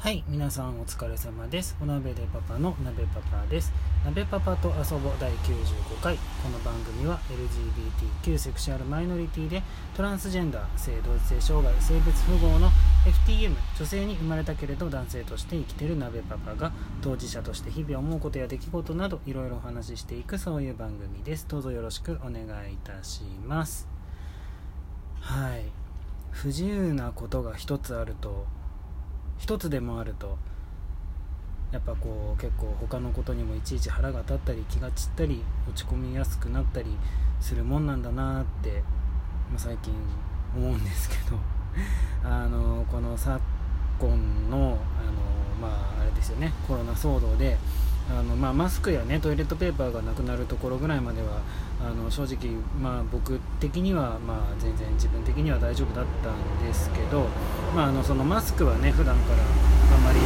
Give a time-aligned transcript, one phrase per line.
[0.00, 1.76] はい皆さんお疲れ様です。
[1.78, 3.70] お鍋でパパの鍋パパです。
[4.02, 6.16] 鍋パパと遊ぼ第95回。
[6.16, 7.20] この番組は
[8.24, 9.62] LGBTQ セクシュアルマイノリティで
[9.94, 12.70] トランスジェンダー性同一性障害性別符号の
[13.28, 16.72] FTM 女性に生まれたけれど男性として生きてる鍋パパが
[17.02, 21.46] 当事者として日々思うことや出来事などいろいろお話ししていくそういう番組です。
[21.46, 23.86] どうぞよろしくお願いいたします。
[25.20, 25.64] はい。
[26.30, 28.46] 不自由なことが一つあると
[29.40, 30.36] 一つでもあると
[31.72, 36.96] やっぱこう結構他のことにもいちいち腹が立ったり気が散ったり落ち込みやすくなったり
[37.40, 38.82] するもんなんだなって、
[39.50, 39.94] まあ、最近
[40.54, 41.38] 思うんですけど
[42.28, 43.40] あのこの昨
[43.98, 44.78] 今のあの、
[45.60, 47.56] まあ、あれですよねコロナ騒動で
[48.10, 51.40] あの、まあ、マスクや、ね、トイレットペーパーがなくなるところぐらいまでは
[51.80, 57.26] あの正直、まあ、僕的には、まあ、全然自分的には大丈夫だったんですけど、
[57.74, 59.38] まあ、あのそのマスクはね普段から
[59.96, 60.20] あんまり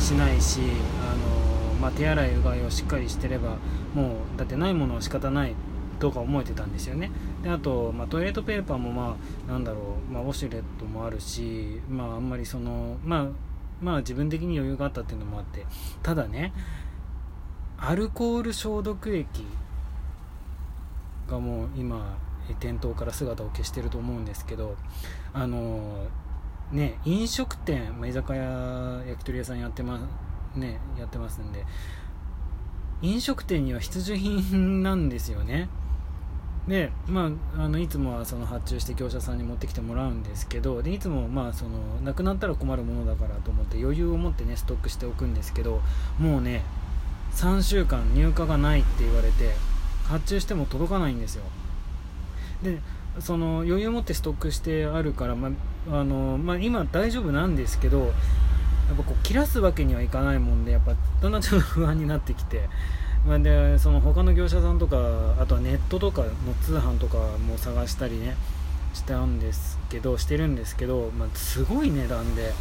[0.00, 0.60] しないし
[1.02, 3.56] あの、まあ、手洗いうがいをしっかりしてれば
[3.94, 5.54] もうだってないものは仕方ない
[5.98, 7.10] とか思えてたんですよね。
[7.42, 9.16] であと、まあ、トイレットペーパーもま
[9.48, 13.26] あなんだろう、まあ、ウォシュレットもあるし、まあ、あんまりそのまあ
[13.84, 15.66] まあ自分的に余裕があったっていうのもあって
[16.02, 16.54] ただね
[17.76, 19.44] アルコール消毒液
[21.28, 22.16] がもう今
[22.60, 24.76] 店頭から姿を消してると思うんですけど
[25.34, 26.06] あの
[26.72, 30.00] ね飲食店、ま、居酒屋焼き鳥屋さんやってま
[30.54, 31.66] すねやってますんで
[33.02, 35.68] 飲食店には必需品なんですよね。
[36.68, 45.82] で、まあ、あのいつもはその発注して業者さんに持ってきてもらうんですけどでいつもまあそのなくなったら困るものだからと思って余裕を持ってねストックしておくんですけど
[46.18, 46.62] もうね
[47.32, 49.50] 3週間入荷がないって言われて
[50.08, 51.44] 発注しても届かないんですよ。
[52.62, 52.78] で
[53.20, 55.50] その余裕を持ってストックしてあるから、ま
[55.90, 62.68] あのまあ、今大丈夫なんですけどやっぱこう切らすわけにはいかないもんでやっぱだんだんちょっと不安になってきて。
[63.26, 64.96] まあ、でその他の業者さんとか
[65.40, 66.28] あとはネットとかの
[66.62, 68.36] 通販とかも探したりね
[68.92, 72.52] したんですけどしてるんですけど、まあ、すごい値段で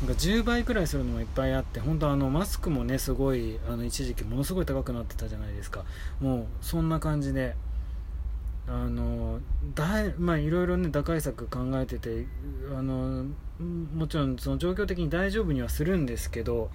[0.00, 5.84] なんか10倍くらいするのもいっぱいあって本当あのマスクもねすごいあの一時期ものすごい高くなってたじゃないですか。
[6.20, 7.54] もうそんな感じで
[8.66, 9.40] あの
[9.74, 12.26] だいまあいろいろね打開策考えてて
[12.74, 13.26] あの
[13.94, 16.70] もちろんその状況的に大丈夫にはするんですけど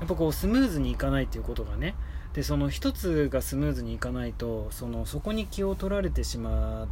[0.00, 1.94] やっぱこうスムーズにいかないっていうことがね
[2.32, 6.88] でその一つがスムーズにいかないとそのそこに気を取られてしま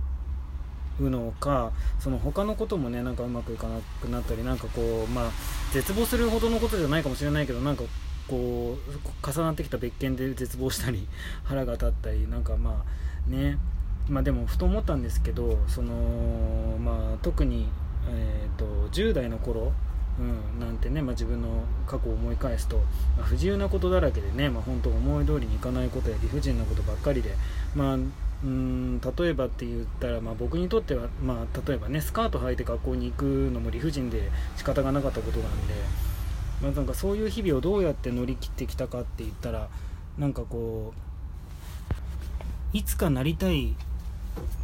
[1.00, 5.30] うのかその他のこともねなんかうまくいかなくなったりなんかこうまあ
[5.72, 7.84] 絶望するほどのことじゃないかもしれないけどなんか
[8.28, 11.08] こう重なってきた別件で絶望したり
[11.42, 13.58] 腹が立ったりなんかまあね。
[14.08, 15.92] まあでもふと思ったんですけどその
[16.78, 17.68] まあ特に
[18.08, 19.72] えーと10代の頃
[20.18, 20.22] う
[20.56, 21.48] ん、なんてね、まあ、自分の
[21.86, 22.76] 過去を思い返すと、
[23.16, 27.34] まあ、不自由なことだらけでね、まあ、本当思い通りにいかないことや理不尽なことばっかりで、
[27.74, 35.74] まあ、うん例えばって言ったら、まあ、僕にとっては、まあ、例えばねスカート履いて学校に行くのも理不尽で仕方がなかったことなんで、
[36.60, 39.68] まあ、なんかそういう日々をどうやって乗り切ってきたかって言ったら
[40.18, 40.92] なんかこ
[42.74, 43.74] ういつかなりたい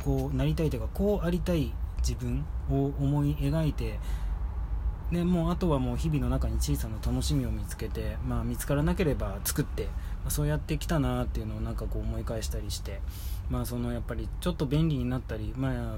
[0.04, 3.98] こうなりたいというかこうありたい自分を思い描いて
[5.10, 13.00] でもうあとはもう日々の中に小さな楽しみを見つけて、まあ、見つからなければ作って、まあ、そうやってきたなっていうのをなんかこう思い返したりして、
[13.48, 15.96] まあ、そのやっぱりちょっと便利になったり、まあ、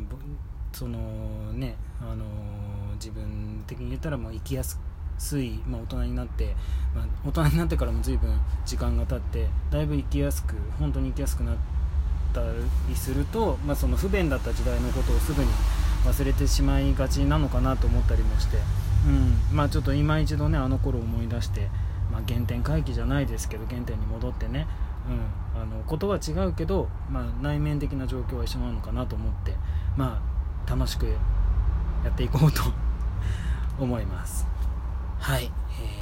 [0.72, 2.24] そのね、あの
[2.94, 4.78] 自分的に言ったらまあ生きやす
[5.40, 6.54] い、まあ、大人になって、
[6.94, 8.30] まあ、大人になってからも随分
[8.64, 11.60] 時間が経ってだいぶ生きやすく本当に生きやすくなって
[12.30, 12.40] た
[12.88, 15.48] りすると、まあ、その不便だった時代のことをすぐに
[16.04, 18.58] 忘れてしまいがちなのかなと思ったりもして。
[19.06, 21.68] うんまあ、ちょっと今一度ねあの頃思い出して、
[22.12, 24.66] まあ、原点回帰じゃないですけど原点に戻ってね、
[25.56, 29.54] うん、あのことは違うけど、まあ、内面的な状況は一緒なのかなと思って、
[29.96, 30.20] ま
[30.66, 32.62] あ、楽しくやっていこうと
[33.78, 34.46] 思います
[35.20, 35.52] はい、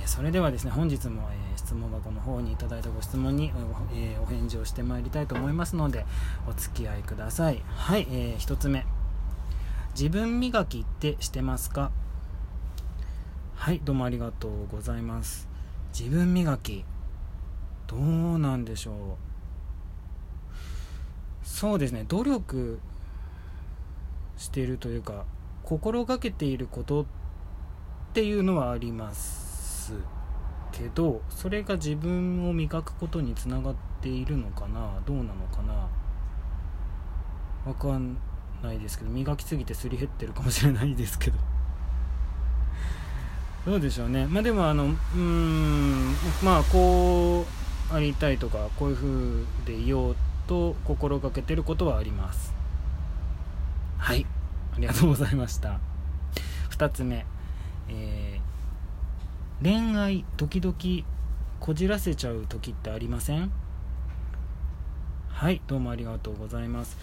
[0.03, 3.53] えー、それではですね本日も、えー、質問箱の方にいただいたご質問に、
[3.93, 6.07] えー、お返事をしてまいりたいと思いますので
[6.49, 7.61] お付き合いください。
[7.67, 8.87] はい、えー、1つ目。
[9.95, 11.91] 自分磨きってしてますか？
[13.57, 15.49] はいどうもありがとうございます。
[15.93, 16.85] 自分磨き
[17.89, 20.57] どうなんでしょう？
[21.43, 22.79] そうですね努力
[24.37, 25.25] しているというか
[25.65, 27.18] 心がけていることって
[28.25, 29.93] いうのはあります
[30.73, 35.89] けどそれが自分を磨くことにつながっているのかなどうなのかな
[37.67, 38.17] わかん
[38.63, 41.39] ないですけど磨きすぎてすり減ってるかもしれないですけど。
[43.67, 44.27] どうでしょうね。
[44.27, 47.47] まあでもあのうんまあこ
[47.93, 50.17] うありたいとかこういう風でいよう
[50.47, 52.55] と心がけてることはあります。
[53.99, 54.25] はい。
[54.75, 55.81] ありがとうございました。
[56.71, 57.27] 2つ目、
[57.89, 60.77] えー、恋愛時々
[61.61, 63.51] こじらせちゃう時ってありません？
[65.29, 66.99] はいどうもありがとうございます。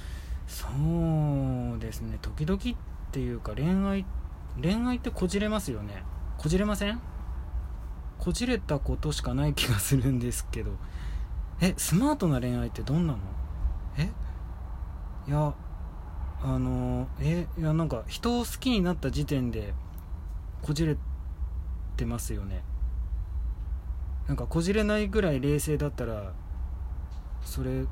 [0.47, 2.61] そうですね時々っ
[3.11, 4.05] ていうか恋愛
[4.61, 6.03] 恋愛ってこじれますよね。
[6.37, 7.01] こじれません？
[8.19, 10.71] こじれたことしかない気がするんですけど。
[11.61, 13.19] えスマートな恋愛ってどんなの？
[13.97, 14.11] え？
[15.27, 15.53] いや
[16.43, 19.73] あのえいやなんか人を好きになった時点で
[20.61, 20.97] こじれ
[21.95, 22.63] てますよね。
[24.27, 26.33] なんかこじれないぐらい冷静だったら
[27.43, 27.85] それ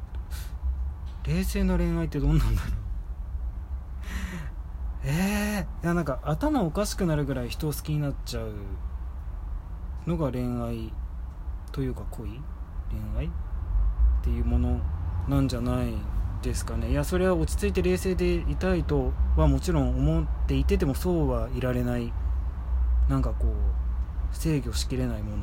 [1.23, 2.71] 冷静な恋愛ってどんなんだろう。
[5.05, 8.53] えー、いやなんか頭おかしくなるぐらい人を好きになっちゃう
[10.07, 10.93] のが恋愛
[11.71, 12.29] というか恋？
[12.29, 12.39] 恋
[13.17, 13.29] 愛っ
[14.23, 14.79] ていうもの
[15.27, 15.93] なんじゃない
[16.41, 16.91] ですかね。
[16.91, 22.11] いやそれは落ち着いて冷静でいたいとはもちろん思っていててもそうはいられない
[23.09, 25.37] なんかこう制御しきれないもの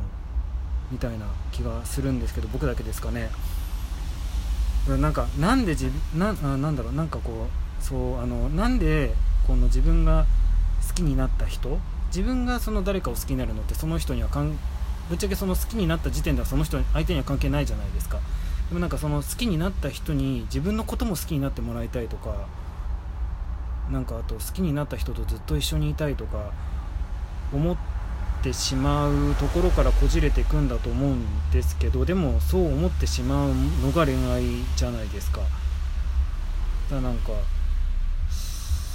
[0.91, 3.31] みたいな気がするんですけど僕だけですかね。
[4.89, 6.93] なんかなんで自分ななんだろう。
[6.93, 7.47] なんかこ
[7.81, 9.15] うそうあのなんで
[9.47, 10.27] この自分が
[10.89, 11.79] 好きになった人
[12.09, 14.59] 自分がその誰かを好きになるのってその人にはかん
[15.09, 18.19] ぶっちゃけその好きになった時点ではその人相手には関係ないじゃないですか。
[18.69, 22.47] でもなんかその好きになった人に自分のことも好きになってもらいたいとか
[23.91, 26.53] なんかあと好きになった人とずっと一緒にいたいとか
[27.53, 27.77] 思っ
[28.43, 34.43] てしまうところからこじれていくんだと思うんですけどでもそう思ってしまうのが恋愛
[34.77, 35.41] じゃないですか。
[36.91, 37.33] だかなんか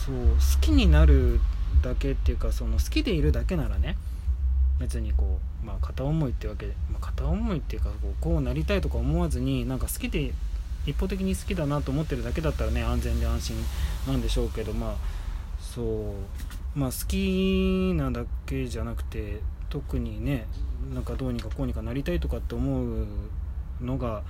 [0.05, 1.39] そう好きになる
[1.81, 3.97] だけっていうかその好きでいるだけならね
[4.79, 10.33] 別にこう、まあ、片思いってわけで、まあ、片思いっていうかこうこうなりたいとか思わずになんか好きで
[10.85, 13.55] 一方的に好きだなと思ってるだけだったらね安全で安心
[14.07, 14.95] なんでしょうけどまあ
[15.59, 16.54] そう。
[16.75, 19.39] まあ好きなだけじゃなくて
[19.69, 20.45] 特にね
[20.93, 23.07] なんかどうにかこうにかなりたいとかって思う
[23.81, 24.23] のが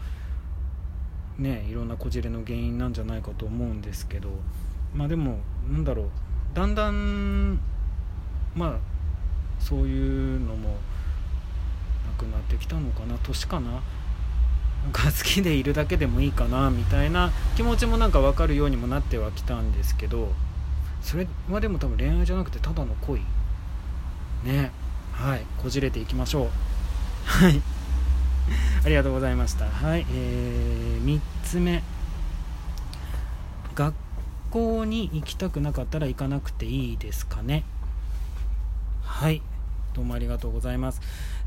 [1.37, 4.29] ねいろんなこじれの原因なんじゃないかと思うんですけど
[4.93, 5.39] まあでも
[5.69, 6.05] なんだろう
[6.53, 7.59] だんだん
[8.55, 8.73] まあ
[9.59, 10.75] そういうのもな
[12.17, 13.71] くなってきたのかな年かな？
[13.71, 13.81] なん
[14.91, 20.31] か好きでいるだけでもいいかなみたいな気持ちもなんか分かるようにもなってはきたんですけど
[21.05, 23.21] それはでも多分恋愛じゃなくてただの恋。
[24.43, 24.71] ね。
[25.13, 25.45] はい。
[25.61, 26.49] こじれていきましょう。
[27.25, 27.61] はい。
[28.83, 29.65] ありがとうございました。
[29.65, 30.05] はい。
[30.09, 31.83] えー、3つ目。
[33.75, 33.93] 学
[34.49, 37.65] 校に行きたくなかったら行かなくていいですかね。
[39.03, 39.43] はい。
[39.95, 40.99] どうもありがとうございます。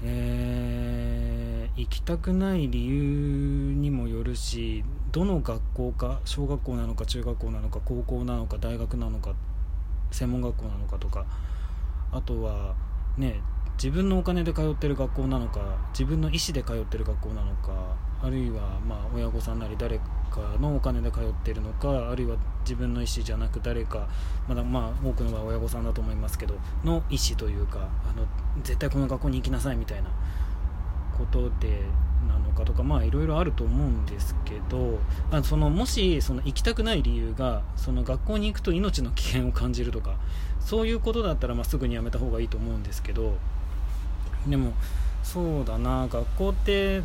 [0.02, 9.34] えー、行きたくない理由にもよるしどの学校か小学校なのか中学校なのか高校なのか大学なのか
[10.10, 11.26] 専門学校なのかとか
[12.10, 12.74] あとは
[13.18, 13.42] ね
[13.74, 20.04] 自分のお金で通ってる学校なのか自分の意思で通ってる学校なのかあるいはまあ親御さんなり誰か
[20.60, 24.08] のお金で通っているのかあるいは自分の意思じゃなく誰か
[24.48, 26.54] まだまあ多くの場合親御さんだと思いますけど
[26.84, 28.26] の意思というかあの
[28.62, 30.10] 絶対この学校に行きなさいみたいな
[31.16, 31.82] ことで
[32.28, 34.98] なのかとかまあいろいろあると思うんですけど
[35.30, 40.16] あそのもしその行きたくない理由がその学校に行くと命の危険を感じるとか
[40.60, 43.36] そういうことだったらまあすぐにやめた方がいいと思うんですけど
[44.46, 44.72] でも
[45.22, 47.02] そうだな学校って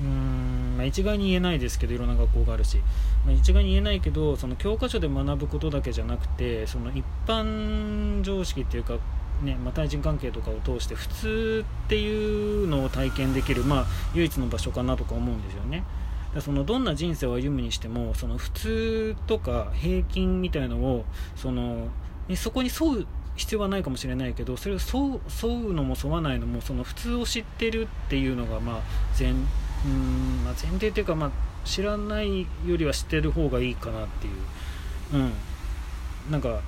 [0.00, 2.78] うーん、まあ、一概に言えないですけどいろんな学校があるし、
[3.24, 8.98] まあ、一概に言えないけどその教科書で学ぶことだけじゃなくてその一般常識っていうか
[9.42, 15.82] ねまあ、対人関係とかを通して普通っていうのを体験できる、まあ、唯一の場所かなとか思うんですよね。
[16.34, 21.04] だそのどんな人生を歩むにしてもその普通とか平均みたいのを
[21.36, 21.88] その
[22.36, 28.80] そこに沿う必要はないかもしれないけどそれを沿う沿うのも沿わないのもその普通を知ってるっていうのがまあ
[29.18, 29.34] 前
[29.86, 31.30] うんまあ、前提というか、まあ、
[31.64, 34.34] 知らないよりは知ってる方がいいかなっていう、
[35.14, 35.32] うん、
[36.30, 36.60] なんか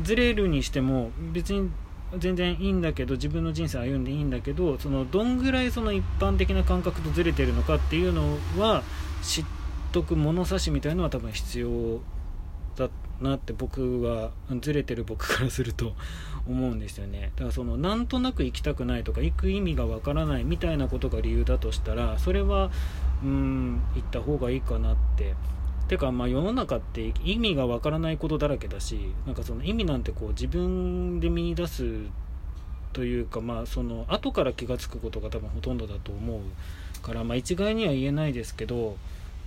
[0.00, 1.70] ずれるにしても別に
[2.18, 8.82] 全然いいんだけど自分の人生歩んでいいんだけどそのどんぐらいその一般的な感覚とずれてるのかっていうのは
[9.22, 9.44] 知っ
[9.92, 12.00] とく物差しみたいのは多分必要
[12.76, 12.88] だ
[13.20, 15.94] なって僕はずれてる僕からすると
[16.48, 17.32] 思うんですよね。
[17.36, 22.70] だからそのなんとなく行きたくないとか行く意味がわからないみたいなことが理由だとしたらそれは
[23.22, 25.34] うん行った方がいいかなって。
[25.88, 32.04] てかまあ世の中って意味がわからないことだらけだしなんかその意味なんてこう自分で見出す
[32.92, 38.96] というかまあその後から気が付くことが多分ほとんどだと思うからまあ一概には言えないですけど、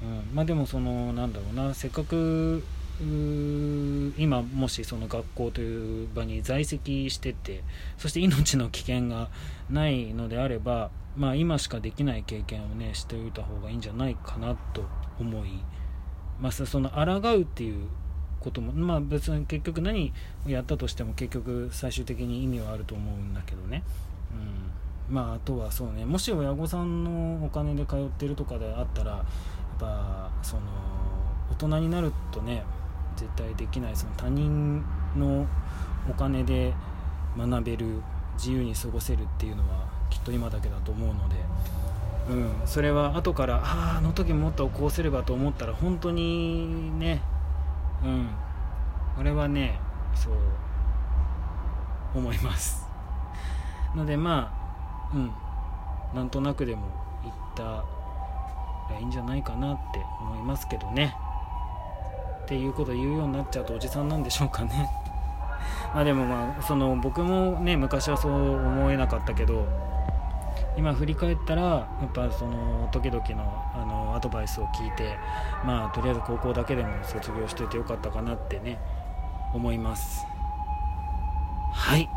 [0.01, 2.63] うん、まあでもそのなんだろうなせっかく
[3.01, 7.63] 今もしその学校という場に在籍してて
[7.97, 9.29] そして命の危険が
[9.69, 14.85] ないのであれば、まあ、今しかできない経験をねしておいた方がいいんじゃないかなと
[15.19, 15.49] 思い、
[16.39, 17.87] まあ、その抗うっていう
[18.39, 20.13] こともまあ別に結局何
[20.45, 23.83] をやったとしても結局最終的に意味はあると思うんだけどね、
[25.09, 29.25] うん、まああとはそうねもし親御さんのお金で通ってるとかであったらやっ
[29.79, 30.61] ぱその
[31.51, 32.63] 大人になるとね
[33.15, 34.83] 絶対できないその他人
[35.15, 35.47] の
[36.09, 36.73] お金で
[37.37, 38.01] 学べる
[38.35, 41.35] 自由に過ごせるっていうのはきっと今だけだと思うので、
[42.29, 47.21] うん、それは後からあああの時もっとこうすればと思ったら本当にね
[48.03, 48.29] うん
[49.15, 49.79] これはね
[50.15, 50.33] そう
[52.15, 52.87] 思います。
[53.95, 54.53] のでま
[55.11, 55.31] あうん
[56.13, 56.81] なんとなくでも
[57.23, 57.63] 言った
[58.93, 61.15] らいいんじゃないかなって思いますけどね。
[62.43, 64.89] っていうことを言うようになっちゃうとおじさんなんでしょうかね。
[65.93, 69.65] まあでもまあその僕もね昔はそう思えなかったけど
[70.75, 75.17] 今振り返ったらやっぱその時々のあのアドバイスを聞いて
[75.63, 78.77] まあとりあえず高校だけでも卒業しててよかったかなってね
[79.53, 80.25] 思います。
[81.71, 82.09] はい。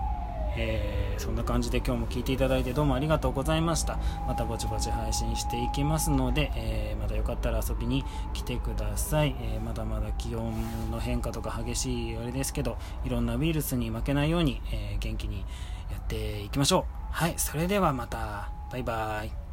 [0.56, 3.98] えー、そんな感じで今日も聞いていただいてどうもありがとうございました。
[4.26, 10.52] またぼちぼち配信していきますので、えー、またよかったら遊びに来てください、えー、まだまだ気温
[10.90, 15.44] の変化とか激しいあれですけどいろんなウイルスに負けないように、え元気に
[15.90, 16.96] やっていきましょう。
[17.12, 18.50] はいそれではまた。
[18.70, 19.45] バイバーイ。